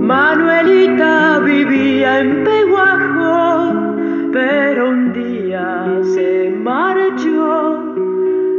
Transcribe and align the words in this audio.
Manuelita 0.00 1.40
vivía 1.40 2.20
en 2.20 2.44
Peguajo, 2.44 3.74
pero 4.32 4.90
un 4.90 5.12
día 5.12 6.00
se 6.14 6.50
marchó. 6.50 7.94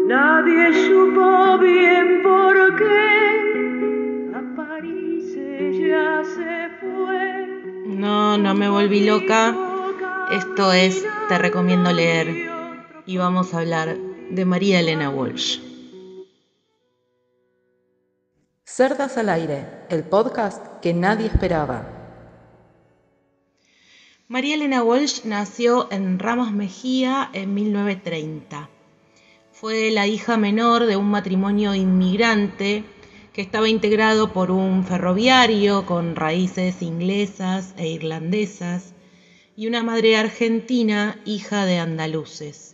Nadie 0.07 0.73
supo 0.73 1.57
bien 1.59 2.21
por 2.21 2.75
qué. 2.75 4.31
A 4.35 4.55
París 4.57 5.37
ella 5.37 6.23
se 6.25 6.69
fue. 6.81 7.47
No, 7.85 8.37
no 8.37 8.53
me 8.55 8.67
volví 8.67 9.05
loca. 9.05 9.55
Esto 10.31 10.73
es 10.73 11.07
Te 11.29 11.37
recomiendo 11.37 11.93
leer 11.93 12.57
y 13.05 13.17
vamos 13.17 13.53
a 13.53 13.59
hablar 13.59 14.06
de 14.29 14.45
María 14.45 14.79
Elena 14.79 15.09
Walsh. 15.09 15.59
Cerdas 18.63 19.17
al 19.17 19.29
aire, 19.29 19.65
el 19.89 20.03
podcast 20.03 20.65
que 20.81 20.93
nadie 20.93 21.27
esperaba. 21.27 21.87
María 24.27 24.55
Elena 24.55 24.83
Walsh 24.83 25.23
nació 25.23 25.87
en 25.91 26.19
Ramos 26.19 26.51
Mejía 26.51 27.29
en 27.31 27.53
1930. 27.53 28.69
Fue 29.53 29.89
la 29.91 30.05
hija 30.05 30.35
menor 30.35 30.85
de 30.85 30.97
un 30.97 31.09
matrimonio 31.09 31.73
inmigrante 31.73 32.83
que 33.31 33.41
estaba 33.41 33.69
integrado 33.69 34.33
por 34.33 34.51
un 34.51 34.83
ferroviario 34.83 35.85
con 35.85 36.15
raíces 36.15 36.81
inglesas 36.81 37.73
e 37.77 37.87
irlandesas 37.87 38.93
y 39.55 39.67
una 39.67 39.83
madre 39.83 40.17
argentina, 40.17 41.19
hija 41.25 41.65
de 41.65 41.79
andaluces. 41.79 42.66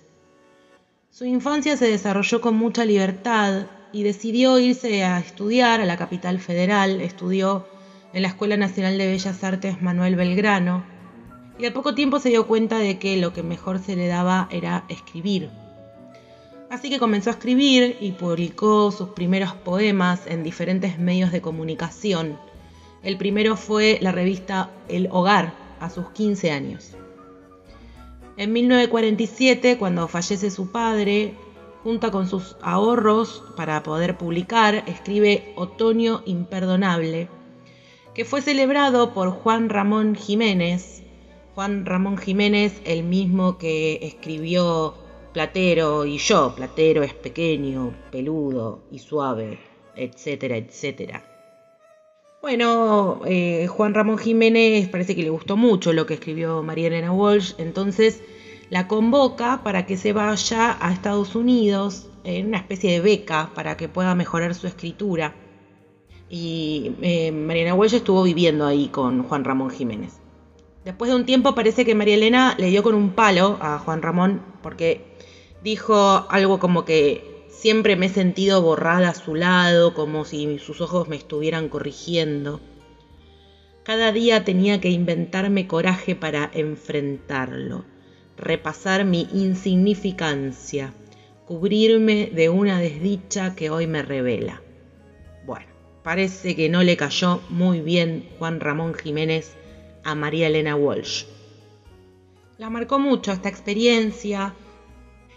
Su 1.13 1.26
infancia 1.26 1.77
se 1.77 1.85
desarrolló 1.85 2.41
con 2.41 2.55
mucha 2.55 2.85
libertad 2.85 3.67
y 3.91 4.02
decidió 4.02 4.58
irse 4.58 5.03
a 5.03 5.19
estudiar 5.19 5.80
a 5.80 5.86
la 5.86 5.95
capital 5.95 6.39
federal. 6.39 7.02
Estudió 7.02 7.67
en 8.14 8.23
la 8.23 8.30
Escuela 8.30 8.58
Nacional 8.58 8.97
de 8.97 9.06
Bellas 9.06 9.44
Artes 9.44 9.80
Manuel 9.80 10.16
Belgrano 10.16 10.84
y 11.59 11.67
a 11.67 11.73
poco 11.73 11.94
tiempo 11.94 12.19
se 12.19 12.30
dio 12.30 12.47
cuenta 12.47 12.80
de 12.80 12.97
que 12.97 13.17
lo 13.17 13.31
que 13.31 13.44
mejor 13.44 13.78
se 13.78 13.95
le 13.95 14.08
daba 14.08 14.47
era 14.50 14.86
escribir. 14.89 15.52
Así 16.72 16.89
que 16.89 16.97
comenzó 16.97 17.30
a 17.30 17.34
escribir 17.34 17.95
y 18.02 18.14
publicó 18.14 18.91
sus 18.91 19.09
primeros 19.09 19.53
poemas 19.53 20.22
en 20.25 20.41
diferentes 20.41 20.97
medios 20.97 21.31
de 21.31 21.44
comunicación. 21.44 22.39
El 23.03 23.19
primero 23.19 23.56
fue 23.56 24.00
la 24.02 24.11
revista 24.11 24.72
El 24.88 25.09
Hogar, 25.11 25.53
a 25.80 25.91
sus 25.91 26.09
15 26.09 26.50
años. 26.50 26.95
En 28.36 28.52
1947, 28.52 29.78
cuando 29.78 30.08
fallece 30.08 30.50
su 30.50 30.72
padre, 30.72 31.34
junta 31.84 32.09
con 32.09 32.28
sus 32.28 32.58
ahorros 32.62 33.44
para 33.56 33.84
poder 33.84 34.17
publicar, 34.17 34.84
escribe 34.88 35.53
Otoño 35.56 36.23
Imperdonable, 36.25 37.28
que 38.16 38.25
fue 38.25 38.42
celebrado 38.42 39.14
por 39.14 39.30
Juan 39.30 39.70
Ramón 39.70 40.16
Jiménez. 40.16 41.03
Juan 41.53 41.86
Ramón 41.86 42.17
Jiménez, 42.17 42.81
el 42.86 43.03
mismo 43.03 43.59
que 43.59 44.00
escribió 44.02 44.95
Platero 45.34 46.06
y 46.06 46.18
yo. 46.18 46.56
Platero 46.56 47.03
es 47.03 47.14
pequeño, 47.14 47.94
peludo 48.12 48.81
y 48.92 48.97
suave, 48.97 49.59
etcétera, 49.95 50.58
etcétera. 50.58 51.33
Bueno, 52.44 53.22
eh, 53.25 53.67
Juan 53.67 53.94
Ramón 53.94 54.17
Jiménez 54.17 54.89
parece 54.89 55.16
que 55.16 55.23
le 55.23 55.30
gustó 55.30 55.55
mucho 55.55 55.94
lo 55.94 56.05
que 56.05 56.16
escribió 56.16 56.61
María 56.61 56.88
Elena 56.88 57.13
Walsh, 57.13 57.53
entonces 57.58 58.22
la 58.69 58.89
convoca 58.89 59.63
para 59.63 59.85
que 59.85 59.95
se 59.95 60.11
vaya 60.11 60.77
a 60.81 60.91
Estados 60.91 61.35
Unidos 61.35 62.09
en 62.25 62.47
una 62.47 62.58
especie 62.58 62.91
de 62.91 63.00
beca 63.00 63.52
para 63.55 63.77
que 63.77 63.88
pueda 63.88 64.13
mejorar 64.13 64.55
su 64.55 64.67
escritura. 64.67 65.33
Y 66.30 66.91
eh, 67.02 67.31
María 67.31 67.61
Elena 67.61 67.75
Walsh 67.75 67.94
estuvo 67.94 68.23
viviendo 68.23 68.66
ahí 68.66 68.89
con 68.89 69.23
Juan 69.23 69.45
Ramón 69.45 69.69
Jiménez. 69.69 70.19
Después 70.84 71.12
de 71.12 71.16
un 71.16 71.25
tiempo 71.25 71.56
parece 71.56 71.85
que 71.85 71.95
María 71.95 72.16
Elena 72.16 72.56
le 72.57 72.68
dio 72.68 72.84
con 72.84 72.94
un 72.94 73.12
palo 73.12 73.57
a 73.62 73.79
Juan 73.79 74.01
Ramón 74.01 74.41
porque 74.62 75.16
dijo 75.63 76.28
algo 76.29 76.59
como 76.59 76.84
que 76.84 77.32
Siempre 77.53 77.96
me 77.96 78.08
he 78.08 78.09
sentido 78.09 78.62
borrada 78.62 79.09
a 79.09 79.14
su 79.14 79.36
lado, 79.36 79.94
como 79.94 80.25
si 80.25 80.59
sus 80.59 80.81
ojos 80.81 81.08
me 81.08 81.16
estuvieran 81.16 81.69
corrigiendo. 81.69 82.59
Cada 83.84 84.12
día 84.12 84.44
tenía 84.44 84.81
que 84.81 84.90
inventarme 84.90 85.68
coraje 85.68 86.16
para 86.16 86.50
enfrentarlo, 86.53 87.86
repasar 88.38 89.06
mi 89.06 89.28
insignificancia, 89.34 90.94
cubrirme 91.46 92.31
de 92.34 92.50
una 92.50 92.80
desdicha 92.80 93.56
que 93.56 93.69
hoy 93.69 93.88
me 93.88 94.02
revela. 94.02 94.62
Bueno, 95.46 95.68
parece 96.02 96.56
que 96.56 96.69
no 96.69 96.84
le 96.84 96.97
cayó 96.97 97.42
muy 97.50 97.81
bien 97.81 98.28
Juan 98.40 98.59
Ramón 98.59 98.94
Jiménez 98.94 99.53
a 100.03 100.16
María 100.16 100.47
Elena 100.47 100.75
Walsh. 100.75 101.25
La 102.58 102.69
marcó 102.69 103.00
mucho 103.00 103.31
esta 103.31 103.50
experiencia, 103.50 104.53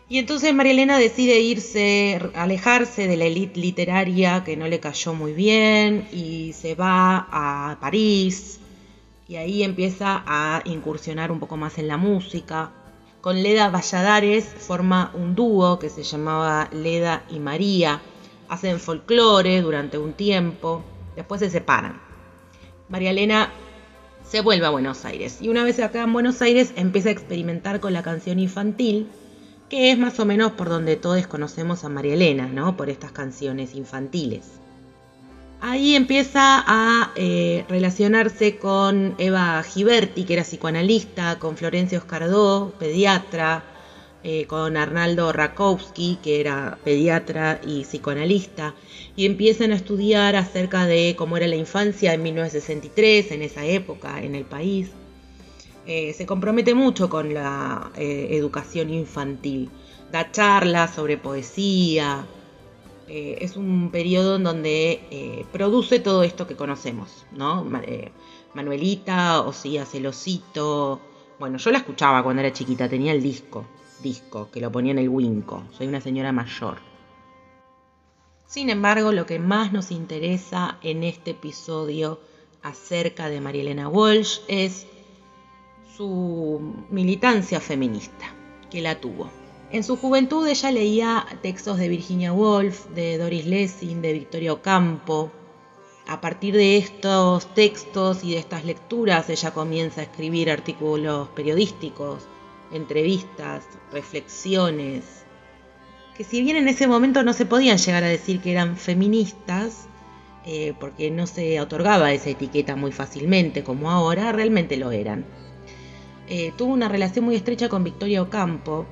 y 0.08 0.18
entonces 0.18 0.54
María 0.54 0.72
Elena 0.72 0.98
decide 0.98 1.40
irse, 1.40 2.20
alejarse 2.34 3.08
de 3.08 3.16
la 3.16 3.24
élite 3.24 3.58
literaria 3.58 4.44
que 4.44 4.56
no 4.56 4.68
le 4.68 4.78
cayó 4.78 5.14
muy 5.14 5.32
bien 5.32 6.06
y 6.12 6.52
se 6.52 6.76
va 6.76 7.26
a 7.30 7.78
París 7.80 8.60
y 9.26 9.34
ahí 9.34 9.64
empieza 9.64 10.22
a 10.24 10.62
incursionar 10.64 11.32
un 11.32 11.40
poco 11.40 11.56
más 11.56 11.78
en 11.78 11.88
la 11.88 11.96
música. 11.96 12.70
Con 13.20 13.42
Leda 13.42 13.68
Valladares 13.70 14.44
forma 14.44 15.10
un 15.14 15.34
dúo 15.34 15.80
que 15.80 15.90
se 15.90 16.04
llamaba 16.04 16.68
Leda 16.72 17.24
y 17.28 17.40
María. 17.40 18.00
Hacen 18.48 18.78
folclore 18.78 19.60
durante 19.60 19.98
un 19.98 20.12
tiempo, 20.12 20.84
después 21.16 21.40
se 21.40 21.50
separan. 21.50 22.00
María 22.88 23.10
Elena 23.10 23.50
se 24.22 24.40
vuelve 24.40 24.66
a 24.66 24.70
Buenos 24.70 25.04
Aires 25.04 25.38
y 25.40 25.48
una 25.48 25.64
vez 25.64 25.80
acá 25.80 26.04
en 26.04 26.12
Buenos 26.12 26.40
Aires 26.42 26.72
empieza 26.76 27.08
a 27.08 27.12
experimentar 27.12 27.80
con 27.80 27.92
la 27.92 28.04
canción 28.04 28.38
infantil 28.38 29.08
que 29.68 29.90
es 29.90 29.98
más 29.98 30.18
o 30.20 30.24
menos 30.24 30.52
por 30.52 30.68
donde 30.68 30.96
todos 30.96 31.26
conocemos 31.26 31.84
a 31.84 31.88
María 31.88 32.14
Elena, 32.14 32.46
¿no? 32.46 32.76
Por 32.76 32.90
estas 32.90 33.12
canciones 33.12 33.74
infantiles. 33.74 34.44
Ahí 35.60 35.96
empieza 35.96 36.62
a 36.66 37.12
eh, 37.16 37.64
relacionarse 37.68 38.58
con 38.58 39.14
Eva 39.18 39.62
Giberti, 39.62 40.24
que 40.24 40.34
era 40.34 40.42
psicoanalista, 40.44 41.38
con 41.38 41.56
Florencia 41.56 41.98
Oscardó, 41.98 42.74
pediatra, 42.78 43.64
eh, 44.22 44.46
con 44.46 44.76
Arnaldo 44.76 45.32
Rakowski, 45.32 46.18
que 46.22 46.40
era 46.40 46.78
pediatra 46.84 47.60
y 47.66 47.84
psicoanalista, 47.84 48.74
y 49.16 49.24
empiezan 49.24 49.72
a 49.72 49.76
estudiar 49.76 50.36
acerca 50.36 50.84
de 50.86 51.14
cómo 51.16 51.36
era 51.36 51.46
la 51.46 51.56
infancia 51.56 52.12
en 52.12 52.22
1963, 52.22 53.30
en 53.32 53.42
esa 53.42 53.64
época, 53.64 54.20
en 54.22 54.34
el 54.34 54.44
país. 54.44 54.90
Eh, 55.86 56.12
se 56.14 56.26
compromete 56.26 56.74
mucho 56.74 57.08
con 57.08 57.32
la 57.32 57.92
eh, 57.94 58.28
educación 58.32 58.90
infantil. 58.90 59.70
Da 60.10 60.32
charlas 60.32 60.94
sobre 60.94 61.16
poesía. 61.16 62.26
Eh, 63.06 63.38
es 63.40 63.56
un 63.56 63.90
periodo 63.92 64.36
en 64.36 64.42
donde 64.42 65.46
produce 65.52 66.00
todo 66.00 66.24
esto 66.24 66.46
que 66.46 66.56
conocemos, 66.56 67.24
¿no? 67.32 67.64
Manuelita, 68.54 69.42
Osía 69.42 69.84
Celosito. 69.86 71.00
Bueno, 71.38 71.58
yo 71.58 71.70
la 71.70 71.78
escuchaba 71.78 72.22
cuando 72.24 72.42
era 72.42 72.52
chiquita, 72.52 72.88
tenía 72.88 73.12
el 73.12 73.22
disco, 73.22 73.64
disco, 74.02 74.48
que 74.50 74.60
lo 74.60 74.72
ponía 74.72 74.92
en 74.92 74.98
el 74.98 75.08
Winco. 75.08 75.62
Soy 75.76 75.86
una 75.86 76.00
señora 76.00 76.32
mayor. 76.32 76.78
Sin 78.46 78.70
embargo, 78.70 79.12
lo 79.12 79.26
que 79.26 79.38
más 79.38 79.72
nos 79.72 79.90
interesa 79.90 80.78
en 80.82 81.04
este 81.04 81.32
episodio 81.32 82.20
acerca 82.62 83.28
de 83.28 83.40
María 83.40 83.62
Elena 83.62 83.88
Walsh 83.88 84.40
es 84.48 84.86
su 85.96 86.74
militancia 86.90 87.60
feminista, 87.60 88.26
que 88.70 88.82
la 88.82 89.00
tuvo. 89.00 89.30
En 89.70 89.82
su 89.82 89.96
juventud 89.96 90.46
ella 90.46 90.70
leía 90.70 91.26
textos 91.42 91.78
de 91.78 91.88
Virginia 91.88 92.32
Woolf, 92.32 92.86
de 92.94 93.18
Doris 93.18 93.46
Lessing, 93.46 94.02
de 94.02 94.12
Victoria 94.12 94.52
Ocampo. 94.52 95.30
A 96.06 96.20
partir 96.20 96.54
de 96.54 96.76
estos 96.76 97.52
textos 97.54 98.22
y 98.22 98.32
de 98.32 98.38
estas 98.38 98.64
lecturas 98.64 99.28
ella 99.28 99.52
comienza 99.52 100.02
a 100.02 100.04
escribir 100.04 100.50
artículos 100.50 101.28
periodísticos, 101.30 102.28
entrevistas, 102.72 103.64
reflexiones, 103.90 105.24
que 106.16 106.24
si 106.24 106.42
bien 106.42 106.56
en 106.56 106.68
ese 106.68 106.86
momento 106.86 107.22
no 107.22 107.32
se 107.32 107.46
podían 107.46 107.78
llegar 107.78 108.04
a 108.04 108.08
decir 108.08 108.40
que 108.40 108.52
eran 108.52 108.76
feministas, 108.76 109.88
eh, 110.44 110.74
porque 110.78 111.10
no 111.10 111.26
se 111.26 111.60
otorgaba 111.60 112.12
esa 112.12 112.30
etiqueta 112.30 112.76
muy 112.76 112.92
fácilmente 112.92 113.64
como 113.64 113.90
ahora, 113.90 114.30
realmente 114.30 114.76
lo 114.76 114.92
eran. 114.92 115.26
Eh, 116.28 116.52
tuvo 116.56 116.72
una 116.72 116.88
relación 116.88 117.24
muy 117.24 117.36
estrecha 117.36 117.68
con 117.68 117.84
Victoria 117.84 118.22
Ocampo. 118.22 118.86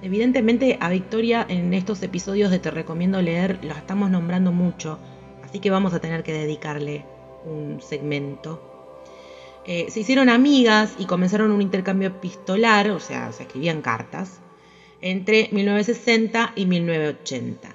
Evidentemente 0.00 0.78
a 0.80 0.90
Victoria 0.90 1.44
en 1.48 1.74
estos 1.74 2.02
episodios 2.02 2.50
de 2.52 2.60
Te 2.60 2.70
recomiendo 2.70 3.20
leer 3.20 3.64
la 3.64 3.74
estamos 3.74 4.10
nombrando 4.10 4.52
mucho, 4.52 4.98
así 5.42 5.58
que 5.58 5.70
vamos 5.70 5.92
a 5.92 6.00
tener 6.00 6.22
que 6.22 6.32
dedicarle 6.32 7.04
un 7.44 7.80
segmento. 7.82 8.62
Eh, 9.66 9.90
se 9.90 10.00
hicieron 10.00 10.28
amigas 10.28 10.94
y 10.98 11.06
comenzaron 11.06 11.50
un 11.50 11.60
intercambio 11.60 12.08
epistolar, 12.08 12.90
o 12.90 13.00
sea, 13.00 13.32
se 13.32 13.42
escribían 13.42 13.82
cartas. 13.82 14.40
entre 15.00 15.48
1960 15.52 16.54
y 16.56 16.66
1980. 16.66 17.68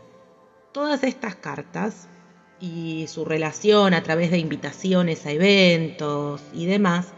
Todas 0.74 1.04
estas 1.04 1.36
cartas 1.36 2.10
y 2.60 3.06
su 3.08 3.24
relación 3.24 3.94
a 3.94 4.04
través 4.04 4.30
de 4.30 4.40
invitaciones 4.40 5.26
a 5.26 5.32
eventos 5.32 6.42
y 6.54 6.66
demás 6.66 7.14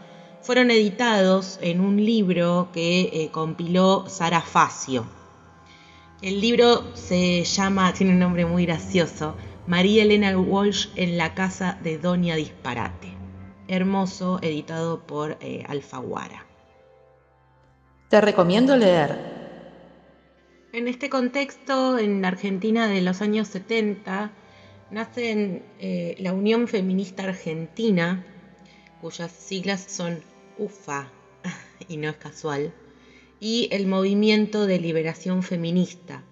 fueron 0.46 0.70
editados 0.70 1.58
en 1.60 1.80
un 1.80 1.96
libro 1.96 2.68
que 2.72 3.10
eh, 3.12 3.30
compiló 3.32 4.04
Sara 4.06 4.40
Facio. 4.40 5.04
El 6.22 6.40
libro 6.40 6.94
se 6.94 7.42
llama, 7.42 7.92
tiene 7.92 8.12
un 8.12 8.20
nombre 8.20 8.46
muy 8.46 8.64
gracioso, 8.64 9.34
María 9.66 10.04
Elena 10.04 10.38
Walsh 10.38 10.90
en 10.94 11.18
la 11.18 11.34
casa 11.34 11.80
de 11.82 11.98
Doña 11.98 12.36
Disparate. 12.36 13.08
Hermoso, 13.66 14.38
editado 14.40 15.04
por 15.04 15.36
eh, 15.40 15.64
Alfaguara. 15.66 16.46
Te 18.08 18.20
recomiendo 18.20 18.76
leer. 18.76 19.18
En 20.72 20.86
este 20.86 21.10
contexto, 21.10 21.98
en 21.98 22.22
la 22.22 22.28
Argentina 22.28 22.86
de 22.86 23.00
los 23.00 23.20
años 23.20 23.48
70, 23.48 24.30
nace 24.92 25.64
eh, 25.80 26.14
la 26.20 26.32
Unión 26.32 26.68
Feminista 26.68 27.24
Argentina, 27.24 28.24
cuyas 29.00 29.32
siglas 29.32 29.84
son 29.88 30.20
UFA, 30.58 31.10
y 31.88 31.96
no 31.96 32.08
es 32.08 32.16
casual, 32.16 32.72
y 33.40 33.68
el 33.72 33.86
Movimiento 33.86 34.66
de 34.66 34.78
Liberación 34.78 35.42
Feminista. 35.42 36.22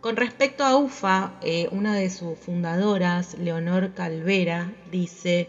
Con 0.00 0.16
respecto 0.16 0.64
a 0.64 0.76
UFA, 0.76 1.38
eh, 1.42 1.68
una 1.70 1.94
de 1.94 2.10
sus 2.10 2.38
fundadoras, 2.38 3.38
Leonor 3.38 3.94
Calvera, 3.94 4.72
dice, 4.90 5.48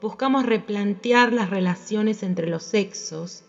buscamos 0.00 0.46
replantear 0.46 1.32
las 1.32 1.50
relaciones 1.50 2.22
entre 2.22 2.48
los 2.48 2.62
sexos 2.62 3.44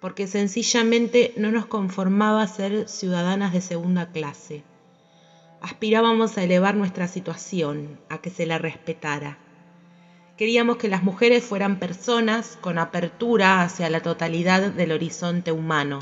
porque 0.00 0.26
sencillamente 0.26 1.32
no 1.36 1.52
nos 1.52 1.66
conformaba 1.66 2.46
ser 2.48 2.88
ciudadanas 2.88 3.52
de 3.52 3.60
segunda 3.60 4.10
clase 4.10 4.64
aspirábamos 5.62 6.36
a 6.36 6.42
elevar 6.42 6.74
nuestra 6.74 7.06
situación, 7.06 8.00
a 8.08 8.18
que 8.18 8.30
se 8.30 8.46
la 8.46 8.58
respetara. 8.58 9.38
Queríamos 10.36 10.78
que 10.78 10.88
las 10.88 11.02
mujeres 11.02 11.44
fueran 11.44 11.78
personas 11.78 12.58
con 12.60 12.78
apertura 12.78 13.62
hacia 13.62 13.90
la 13.90 14.00
totalidad 14.00 14.72
del 14.72 14.92
horizonte 14.92 15.52
humano. 15.52 16.00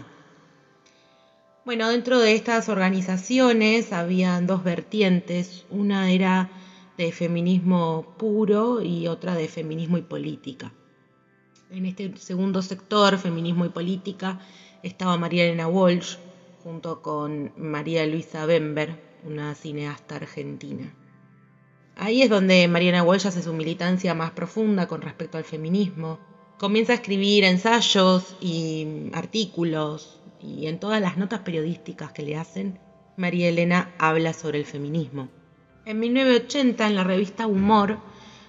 Bueno, 1.65 1.88
dentro 1.88 2.19
de 2.19 2.35
estas 2.35 2.69
organizaciones 2.69 3.93
habían 3.93 4.47
dos 4.47 4.65
vertientes, 4.65 5.67
una 5.71 6.11
era 6.11 6.50
de 6.97 7.12
feminismo 7.12 8.15
puro 8.19 8.82
y 8.82 9.09
otra 9.09 9.35
de 9.35 9.49
feminismo 9.49 9.99
y 9.99 10.03
política. 10.03 10.73
En 11.71 11.87
este 11.87 12.17
segundo 12.17 12.62
sector, 12.62 13.19
feminismo 13.19 13.65
y 13.65 13.69
política, 13.69 14.41
estaba 14.82 15.17
María 15.17 15.44
Elena 15.44 15.69
Walsh 15.69 16.17
junto 16.62 17.03
con 17.03 17.53
María 17.56 18.06
Luisa 18.06 18.47
Bember, 18.47 18.97
una 19.25 19.55
cineasta 19.55 20.17
argentina. 20.17 20.93
Ahí 22.02 22.23
es 22.23 22.31
donde 22.31 22.67
Mariana 22.67 23.02
Walsh 23.02 23.26
hace 23.26 23.43
su 23.43 23.52
militancia 23.52 24.14
más 24.14 24.31
profunda 24.31 24.88
con 24.88 25.02
respecto 25.02 25.37
al 25.37 25.44
feminismo. 25.44 26.19
Comienza 26.58 26.93
a 26.93 26.94
escribir 26.94 27.44
ensayos 27.44 28.37
y 28.41 29.11
artículos 29.12 30.19
y 30.41 30.67
en 30.67 30.81
todas 30.81 31.02
las 31.02 31.19
notas 31.19 31.41
periodísticas 31.41 32.12
que 32.12 32.23
le 32.23 32.37
hacen, 32.37 32.79
María 33.19 33.50
Elena 33.50 33.94
habla 33.99 34.32
sobre 34.32 34.58
el 34.61 34.64
feminismo. 34.64 35.29
En 35.85 35.99
1980, 36.00 36.87
en 36.87 36.94
la 36.94 37.05
revista 37.05 37.47
Humor, 37.47 37.99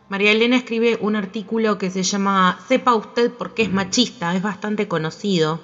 María 0.07 0.31
Elena 0.31 0.56
escribe 0.56 0.97
un 1.01 1.18
artículo 1.18 1.77
que 1.77 1.92
se 1.92 2.04
llama 2.04 2.57
Sepa 2.69 2.95
usted 2.95 3.33
por 3.33 3.54
qué 3.54 3.63
es 3.63 3.71
machista, 3.71 4.33
es 4.33 4.42
bastante 4.42 4.88
conocido. 4.88 5.59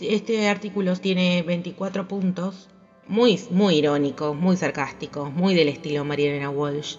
Este 0.00 0.48
artículo 0.48 0.96
tiene 0.96 1.42
24 1.42 2.08
puntos 2.08 2.70
muy, 3.06 3.38
muy 3.50 3.74
irónicos, 3.74 4.34
muy 4.34 4.56
sarcásticos, 4.56 5.30
muy 5.30 5.54
del 5.54 5.68
estilo 5.68 6.06
Mariana 6.06 6.48
Walsh. 6.48 6.96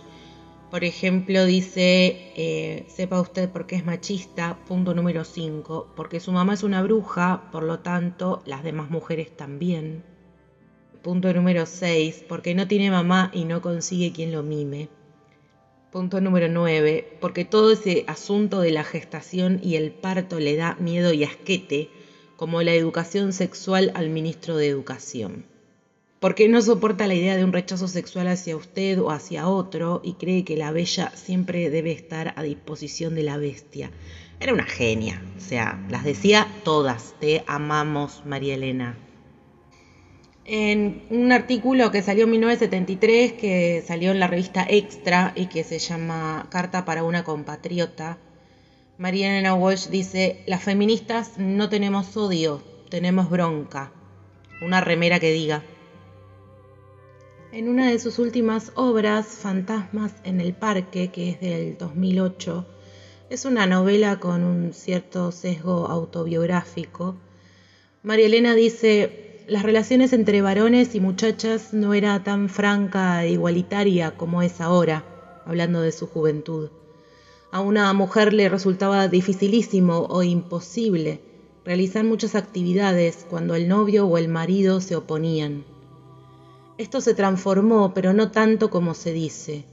Por 0.71 0.83
ejemplo, 0.83 1.45
dice, 1.45 2.31
eh, 2.35 2.85
sepa 2.87 3.19
usted 3.19 3.49
por 3.49 3.65
qué 3.65 3.75
es 3.75 3.85
machista, 3.85 4.55
punto 4.67 4.93
número 4.93 5.23
5, 5.23 5.93
porque 5.95 6.19
su 6.19 6.31
mamá 6.31 6.53
es 6.53 6.61
una 6.61 6.83
bruja, 6.83 7.49
por 7.51 7.63
lo 7.63 7.79
tanto, 7.79 8.43
las 8.45 8.63
demás 8.63 8.91
mujeres 8.91 9.35
también. 9.35 10.03
Punto 11.01 11.33
número 11.33 11.65
6, 11.65 12.23
porque 12.29 12.53
no 12.53 12.67
tiene 12.67 12.91
mamá 12.91 13.31
y 13.33 13.45
no 13.45 13.63
consigue 13.63 14.11
quien 14.11 14.31
lo 14.31 14.43
mime. 14.43 14.89
Punto 15.91 16.21
número 16.21 16.47
9, 16.47 17.17
porque 17.19 17.45
todo 17.45 17.71
ese 17.71 18.03
asunto 18.05 18.61
de 18.61 18.69
la 18.69 18.83
gestación 18.83 19.59
y 19.63 19.75
el 19.75 19.91
parto 19.91 20.39
le 20.39 20.55
da 20.55 20.75
miedo 20.79 21.11
y 21.13 21.23
asquete, 21.23 21.89
como 22.35 22.61
la 22.61 22.75
educación 22.75 23.33
sexual 23.33 23.91
al 23.95 24.11
ministro 24.11 24.55
de 24.55 24.67
Educación 24.67 25.48
porque 26.19 26.49
no 26.49 26.61
soporta 26.61 27.07
la 27.07 27.15
idea 27.15 27.37
de 27.37 27.43
un 27.43 27.53
rechazo 27.53 27.87
sexual 27.87 28.27
hacia 28.27 28.57
usted 28.57 28.99
o 28.99 29.11
hacia 29.11 29.47
otro 29.47 30.01
y 30.03 30.13
cree 30.13 30.43
que 30.43 30.57
la 30.57 30.71
bella 30.71 31.11
siempre 31.15 31.69
debe 31.69 31.91
estar 31.91 32.33
a 32.35 32.43
disposición 32.43 33.15
de 33.15 33.23
la 33.23 33.37
bestia. 33.37 33.91
Era 34.39 34.53
una 34.53 34.65
genia, 34.65 35.21
o 35.37 35.41
sea, 35.41 35.85
las 35.89 36.03
decía 36.03 36.47
todas, 36.63 37.15
te 37.19 37.43
amamos, 37.47 38.23
María 38.25 38.55
Elena. 38.55 38.97
En 40.45 41.03
un 41.09 41.31
artículo 41.31 41.91
que 41.91 42.01
salió 42.01 42.23
en 42.23 42.31
1973, 42.31 43.33
que 43.33 43.83
salió 43.85 44.11
en 44.11 44.19
la 44.19 44.27
revista 44.27 44.65
Extra 44.67 45.31
y 45.35 45.45
que 45.45 45.63
se 45.63 45.77
llama 45.79 46.47
Carta 46.49 46.85
para 46.85 47.03
una 47.03 47.23
compatriota, 47.23 48.17
María 48.97 49.29
Elena 49.29 49.53
Walsh 49.53 49.89
dice, 49.89 50.43
las 50.47 50.63
feministas 50.63 51.37
no 51.37 51.69
tenemos 51.69 52.17
odio, 52.17 52.63
tenemos 52.89 53.29
bronca. 53.29 53.91
Una 54.61 54.81
remera 54.81 55.19
que 55.19 55.31
diga, 55.31 55.63
en 57.51 57.67
una 57.67 57.89
de 57.89 57.99
sus 57.99 58.19
últimas 58.19 58.71
obras, 58.75 59.25
Fantasmas 59.27 60.13
en 60.23 60.39
el 60.39 60.53
Parque, 60.53 61.09
que 61.09 61.29
es 61.29 61.39
del 61.39 61.77
2008, 61.77 62.65
es 63.29 63.45
una 63.45 63.65
novela 63.65 64.19
con 64.19 64.43
un 64.43 64.73
cierto 64.73 65.31
sesgo 65.31 65.87
autobiográfico. 65.87 67.15
María 68.03 68.27
Elena 68.27 68.53
dice, 68.53 69.45
las 69.47 69.63
relaciones 69.63 70.13
entre 70.13 70.41
varones 70.41 70.93
y 70.93 70.99
muchachas 70.99 71.73
no 71.73 71.93
era 71.93 72.23
tan 72.23 72.49
franca 72.49 73.23
e 73.23 73.31
igualitaria 73.31 74.15
como 74.15 74.43
es 74.43 74.61
ahora, 74.61 75.03
hablando 75.45 75.81
de 75.81 75.91
su 75.91 76.05
juventud. 76.05 76.69
A 77.51 77.61
una 77.61 77.91
mujer 77.93 78.31
le 78.31 78.47
resultaba 78.47 79.07
dificilísimo 79.07 80.05
o 80.09 80.21
imposible 80.21 81.21
realizar 81.65 82.03
muchas 82.03 82.35
actividades 82.35 83.25
cuando 83.27 83.55
el 83.55 83.67
novio 83.67 84.05
o 84.05 84.19
el 84.19 84.27
marido 84.27 84.81
se 84.81 84.95
oponían. 84.95 85.65
Esto 86.79 87.01
se 87.01 87.13
transformó, 87.13 87.93
pero 87.93 88.13
no 88.13 88.31
tanto 88.31 88.69
como 88.69 88.93
se 88.93 89.11
dice. 89.11 89.65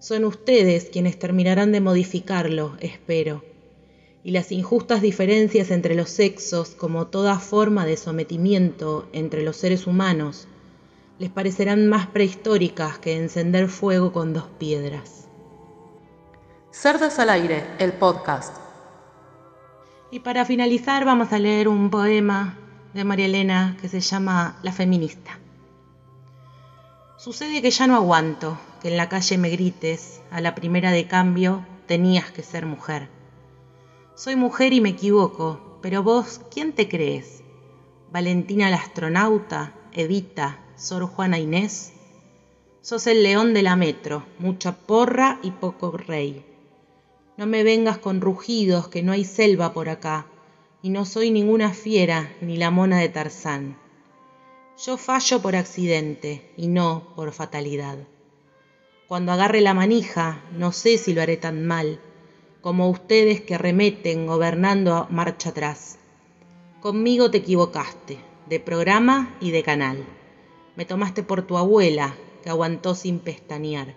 Son 0.00 0.24
ustedes 0.24 0.86
quienes 0.90 1.16
terminarán 1.16 1.70
de 1.70 1.80
modificarlo, 1.80 2.76
espero. 2.80 3.44
Y 4.24 4.32
las 4.32 4.50
injustas 4.50 5.00
diferencias 5.00 5.70
entre 5.70 5.94
los 5.94 6.10
sexos, 6.10 6.70
como 6.70 7.06
toda 7.06 7.38
forma 7.38 7.86
de 7.86 7.96
sometimiento 7.96 9.08
entre 9.12 9.44
los 9.44 9.56
seres 9.56 9.86
humanos, 9.86 10.48
les 11.20 11.30
parecerán 11.30 11.86
más 11.86 12.08
prehistóricas 12.08 12.98
que 12.98 13.16
encender 13.16 13.68
fuego 13.68 14.10
con 14.10 14.32
dos 14.32 14.48
piedras. 14.58 15.28
Cerdas 16.72 17.20
al 17.20 17.30
aire, 17.30 17.64
el 17.78 17.92
podcast. 17.92 18.56
Y 20.10 20.18
para 20.18 20.44
finalizar 20.44 21.04
vamos 21.04 21.32
a 21.32 21.38
leer 21.38 21.68
un 21.68 21.90
poema 21.90 22.58
de 22.92 23.04
María 23.04 23.26
Elena 23.26 23.76
que 23.80 23.88
se 23.88 24.00
llama 24.00 24.58
La 24.64 24.72
feminista. 24.72 25.38
Sucede 27.16 27.62
que 27.62 27.70
ya 27.70 27.86
no 27.86 27.94
aguanto 27.94 28.58
que 28.82 28.88
en 28.88 28.96
la 28.96 29.08
calle 29.08 29.38
me 29.38 29.48
grites, 29.50 30.20
a 30.30 30.40
la 30.40 30.54
primera 30.54 30.90
de 30.90 31.06
cambio 31.06 31.64
tenías 31.86 32.30
que 32.30 32.42
ser 32.42 32.66
mujer. 32.66 33.08
Soy 34.16 34.36
mujer 34.36 34.72
y 34.72 34.80
me 34.80 34.90
equivoco, 34.90 35.78
pero 35.80 36.02
vos, 36.02 36.40
¿quién 36.52 36.72
te 36.72 36.88
crees? 36.88 37.42
¿Valentina 38.10 38.68
la 38.68 38.76
astronauta? 38.76 39.74
¿Evita? 39.92 40.58
¿Sor 40.76 41.06
Juana 41.06 41.38
Inés? 41.38 41.92
Sos 42.80 43.06
el 43.06 43.22
león 43.22 43.54
de 43.54 43.62
la 43.62 43.76
metro, 43.76 44.26
mucha 44.38 44.76
porra 44.76 45.38
y 45.42 45.52
poco 45.52 45.96
rey. 45.96 46.44
No 47.36 47.46
me 47.46 47.62
vengas 47.62 47.98
con 47.98 48.20
rugidos, 48.20 48.88
que 48.88 49.02
no 49.02 49.12
hay 49.12 49.24
selva 49.24 49.72
por 49.72 49.88
acá, 49.88 50.26
y 50.82 50.90
no 50.90 51.04
soy 51.04 51.30
ninguna 51.30 51.72
fiera 51.72 52.30
ni 52.40 52.56
la 52.56 52.70
mona 52.70 52.98
de 52.98 53.08
Tarzán. 53.08 53.78
Yo 54.76 54.96
fallo 54.96 55.40
por 55.40 55.54
accidente 55.54 56.50
y 56.56 56.66
no 56.66 57.12
por 57.14 57.32
fatalidad. 57.32 57.98
Cuando 59.06 59.30
agarre 59.30 59.60
la 59.60 59.72
manija, 59.72 60.42
no 60.52 60.72
sé 60.72 60.98
si 60.98 61.12
lo 61.12 61.22
haré 61.22 61.36
tan 61.36 61.64
mal 61.64 62.00
como 62.60 62.88
ustedes 62.88 63.42
que 63.42 63.58
remeten 63.58 64.26
gobernando 64.26 64.94
a 64.94 65.06
marcha 65.10 65.50
atrás. 65.50 65.98
Conmigo 66.80 67.30
te 67.30 67.38
equivocaste, 67.38 68.18
de 68.48 68.58
programa 68.58 69.36
y 69.38 69.50
de 69.50 69.62
canal. 69.62 70.02
Me 70.74 70.86
tomaste 70.86 71.22
por 71.22 71.42
tu 71.42 71.58
abuela, 71.58 72.16
que 72.42 72.48
aguantó 72.48 72.94
sin 72.94 73.20
pestañear. 73.20 73.94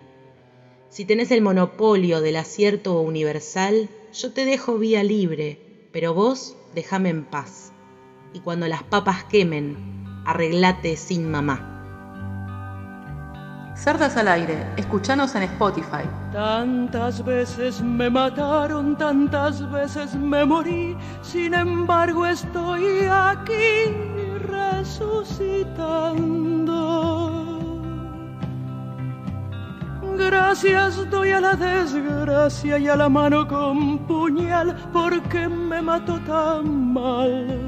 Si 0.90 1.06
tenés 1.06 1.30
el 1.30 1.40
monopolio 1.40 2.20
del 2.20 2.36
acierto 2.36 3.00
universal, 3.00 3.88
yo 4.12 4.32
te 4.32 4.44
dejo 4.44 4.78
vía 4.78 5.02
libre, 5.02 5.58
pero 5.90 6.12
vos 6.12 6.54
déjame 6.74 7.08
en 7.08 7.24
paz. 7.24 7.72
Y 8.34 8.40
cuando 8.40 8.68
las 8.68 8.82
papas 8.82 9.24
quemen, 9.24 9.98
Arreglate 10.28 10.94
sin 10.94 11.30
mamá. 11.30 11.58
Cerdas 13.74 14.14
al 14.18 14.28
aire, 14.28 14.66
escuchanos 14.76 15.34
en 15.34 15.44
Spotify. 15.44 16.04
Tantas 16.32 17.24
veces 17.24 17.80
me 17.80 18.10
mataron, 18.10 18.94
tantas 18.98 19.66
veces 19.70 20.14
me 20.14 20.44
morí, 20.44 20.94
sin 21.22 21.54
embargo 21.54 22.26
estoy 22.26 23.06
aquí 23.10 23.86
resucitando. 24.44 25.78
Gracias 30.18 31.08
doy 31.08 31.30
a 31.30 31.40
la 31.40 31.54
desgracia 31.54 32.78
y 32.78 32.86
a 32.86 32.96
la 32.96 33.08
mano 33.08 33.48
con 33.48 33.96
puñal 34.06 34.76
porque 34.92 35.48
me 35.48 35.80
mató 35.80 36.20
tan 36.20 36.92
mal. 36.92 37.67